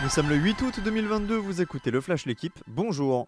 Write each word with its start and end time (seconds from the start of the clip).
Nous 0.00 0.08
sommes 0.08 0.28
le 0.28 0.36
8 0.36 0.62
août 0.62 0.80
2022, 0.84 1.34
vous 1.34 1.60
écoutez 1.60 1.90
le 1.90 2.00
Flash 2.00 2.24
L'équipe, 2.24 2.56
bonjour 2.68 3.26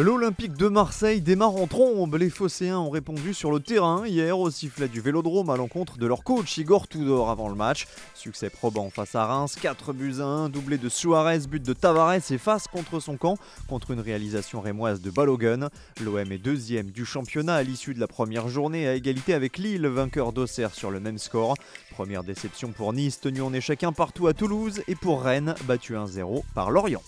L'Olympique 0.00 0.52
de 0.52 0.68
Marseille 0.68 1.20
démarre 1.20 1.56
en 1.56 1.66
trombe. 1.66 2.14
Les 2.14 2.30
Phocéens 2.30 2.78
ont 2.78 2.88
répondu 2.88 3.34
sur 3.34 3.50
le 3.50 3.58
terrain 3.58 4.06
hier 4.06 4.38
au 4.38 4.48
sifflet 4.48 4.86
du 4.86 5.00
Vélodrome 5.00 5.50
à 5.50 5.56
l'encontre 5.56 5.98
de 5.98 6.06
leur 6.06 6.22
coach 6.22 6.56
Igor 6.56 6.86
Tudor 6.86 7.30
avant 7.30 7.48
le 7.48 7.56
match. 7.56 7.88
Succès 8.14 8.48
probant 8.48 8.90
face 8.90 9.16
à 9.16 9.26
Reims, 9.26 9.56
4 9.60 9.92
buts 9.92 10.20
à 10.20 10.24
1, 10.24 10.50
doublé 10.50 10.78
de 10.78 10.88
Suarez, 10.88 11.40
but 11.48 11.60
de 11.60 11.72
Tavares 11.72 12.30
et 12.30 12.38
face 12.38 12.68
contre 12.68 13.00
son 13.00 13.16
camp, 13.16 13.38
contre 13.68 13.90
une 13.90 13.98
réalisation 13.98 14.60
rémoise 14.60 15.00
de 15.00 15.10
Balogun. 15.10 15.68
L'OM 16.00 16.30
est 16.30 16.38
deuxième 16.38 16.92
du 16.92 17.04
championnat 17.04 17.56
à 17.56 17.64
l'issue 17.64 17.92
de 17.92 17.98
la 17.98 18.06
première 18.06 18.48
journée 18.48 18.86
à 18.86 18.94
égalité 18.94 19.34
avec 19.34 19.58
Lille, 19.58 19.88
vainqueur 19.88 20.32
d'Auxerre 20.32 20.74
sur 20.74 20.92
le 20.92 21.00
même 21.00 21.18
score. 21.18 21.56
Première 21.90 22.22
déception 22.22 22.70
pour 22.70 22.92
Nice, 22.92 23.18
tenu 23.18 23.42
en 23.42 23.52
échec 23.52 23.82
un 23.82 23.92
partout 23.92 24.28
à 24.28 24.32
Toulouse, 24.32 24.80
et 24.86 24.94
pour 24.94 25.24
Rennes, 25.24 25.56
battu 25.66 25.94
1-0 25.94 26.44
par 26.54 26.70
Lorient. 26.70 27.02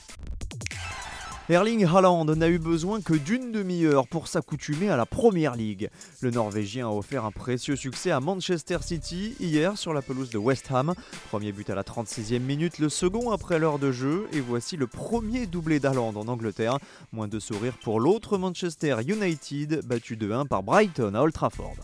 Erling 1.51 1.85
Haaland 1.85 2.27
n'a 2.27 2.49
eu 2.49 2.61
besoin 2.61 3.01
que 3.01 3.13
d'une 3.13 3.51
demi-heure 3.51 4.07
pour 4.07 4.29
s'accoutumer 4.29 4.89
à 4.89 4.97
la 4.97 5.05
Première 5.05 5.57
Ligue. 5.57 5.91
Le 6.21 6.31
Norvégien 6.31 6.87
a 6.87 6.93
offert 6.93 7.25
un 7.25 7.33
précieux 7.33 7.75
succès 7.75 8.13
à 8.13 8.21
Manchester 8.21 8.79
City 8.83 9.35
hier 9.41 9.77
sur 9.77 9.93
la 9.93 10.01
pelouse 10.01 10.31
de 10.31 10.39
West 10.39 10.71
Ham. 10.71 10.95
Premier 11.29 11.51
but 11.51 11.69
à 11.69 11.75
la 11.75 11.83
36e 11.83 12.39
minute, 12.39 12.79
le 12.79 12.89
second 12.89 13.33
après 13.33 13.59
l'heure 13.59 13.81
de 13.81 13.91
jeu 13.91 14.29
et 14.33 14.39
voici 14.39 14.77
le 14.77 14.87
premier 14.87 15.47
doublé 15.49 15.81
d'Haaland 15.81 16.15
en 16.15 16.29
Angleterre. 16.29 16.79
Moins 17.13 17.27
de 17.27 17.41
sourire 17.41 17.75
pour 17.83 17.99
l'autre 17.99 18.39
Manchester 18.39 18.99
United 19.05 19.85
battu 19.87 20.15
2-1 20.15 20.47
par 20.47 20.63
Brighton 20.63 21.15
à 21.17 21.23
Old 21.23 21.35
Trafford. 21.35 21.75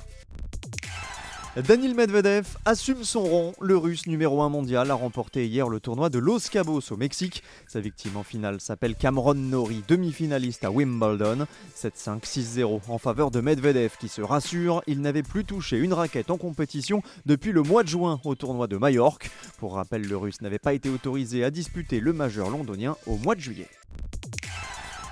Daniil 1.62 1.94
Medvedev 1.94 2.58
assume 2.66 3.02
son 3.02 3.24
rang. 3.24 3.52
Le 3.62 3.78
russe 3.78 4.06
numéro 4.06 4.42
1 4.42 4.50
mondial 4.50 4.90
a 4.90 4.94
remporté 4.94 5.46
hier 5.46 5.70
le 5.70 5.80
tournoi 5.80 6.10
de 6.10 6.18
Los 6.18 6.50
Cabos 6.50 6.82
au 6.90 6.98
Mexique. 6.98 7.42
Sa 7.66 7.80
victime 7.80 8.18
en 8.18 8.22
finale 8.22 8.60
s'appelle 8.60 8.94
Cameron 8.94 9.32
Nori, 9.32 9.82
demi-finaliste 9.88 10.66
à 10.66 10.70
Wimbledon. 10.70 11.46
7-5, 11.74 12.24
6-0 12.24 12.80
en 12.88 12.98
faveur 12.98 13.30
de 13.30 13.40
Medvedev 13.40 13.92
qui 13.98 14.08
se 14.08 14.20
rassure. 14.20 14.82
Il 14.86 15.00
n'avait 15.00 15.22
plus 15.22 15.46
touché 15.46 15.78
une 15.78 15.94
raquette 15.94 16.30
en 16.30 16.36
compétition 16.36 17.02
depuis 17.24 17.52
le 17.52 17.62
mois 17.62 17.84
de 17.84 17.88
juin 17.88 18.20
au 18.24 18.34
tournoi 18.34 18.66
de 18.66 18.76
Majorque. 18.76 19.30
Pour 19.56 19.76
rappel, 19.76 20.06
le 20.06 20.16
russe 20.18 20.42
n'avait 20.42 20.58
pas 20.58 20.74
été 20.74 20.90
autorisé 20.90 21.42
à 21.42 21.50
disputer 21.50 22.00
le 22.00 22.12
majeur 22.12 22.50
londonien 22.50 22.96
au 23.06 23.16
mois 23.16 23.34
de 23.34 23.40
juillet. 23.40 23.68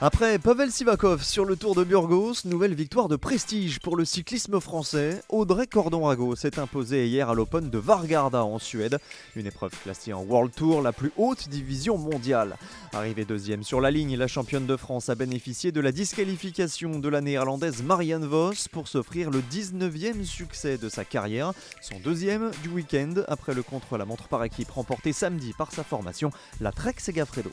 Après 0.00 0.40
Pavel 0.40 0.72
Sivakov 0.72 1.22
sur 1.22 1.44
le 1.44 1.54
Tour 1.54 1.76
de 1.76 1.84
Burgos, 1.84 2.34
nouvelle 2.46 2.74
victoire 2.74 3.06
de 3.06 3.14
prestige 3.14 3.78
pour 3.78 3.96
le 3.96 4.04
cyclisme 4.04 4.60
français. 4.60 5.22
Audrey 5.28 5.68
Cordon-Rago 5.68 6.34
s'est 6.34 6.58
imposée 6.58 7.06
hier 7.06 7.30
à 7.30 7.34
l'Open 7.34 7.70
de 7.70 7.78
Vargarda 7.78 8.44
en 8.44 8.58
Suède, 8.58 8.98
une 9.36 9.46
épreuve 9.46 9.72
classée 9.84 10.12
en 10.12 10.22
World 10.22 10.52
Tour, 10.52 10.82
la 10.82 10.92
plus 10.92 11.12
haute 11.16 11.48
division 11.48 11.96
mondiale. 11.96 12.56
Arrivée 12.92 13.24
deuxième 13.24 13.62
sur 13.62 13.80
la 13.80 13.92
ligne, 13.92 14.16
la 14.16 14.26
championne 14.26 14.66
de 14.66 14.76
France 14.76 15.08
a 15.10 15.14
bénéficié 15.14 15.70
de 15.70 15.80
la 15.80 15.92
disqualification 15.92 16.98
de 16.98 17.08
la 17.08 17.20
néerlandaise 17.20 17.82
Marianne 17.84 18.26
Vos 18.26 18.68
pour 18.72 18.88
s'offrir 18.88 19.30
le 19.30 19.40
19e 19.40 20.24
succès 20.24 20.76
de 20.76 20.88
sa 20.88 21.04
carrière, 21.04 21.52
son 21.80 22.00
deuxième 22.00 22.50
du 22.64 22.68
week-end 22.68 23.14
après 23.28 23.54
le 23.54 23.62
contre-la-montre 23.62 24.26
par 24.26 24.42
équipe 24.42 24.72
remporté 24.72 25.12
samedi 25.12 25.54
par 25.56 25.70
sa 25.70 25.84
formation, 25.84 26.30
la 26.60 26.72
Trek 26.72 26.96
Segafredo. 26.98 27.52